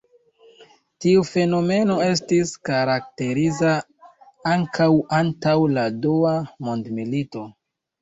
Tiu 1.03 1.25
fenomeno 1.31 1.97
estis 2.05 2.55
karakteriza 2.71 3.77
ankaŭ 4.57 4.91
antaŭ 5.23 5.57
la 5.79 5.89
dua 6.03 6.37
mondmilito. 6.69 7.51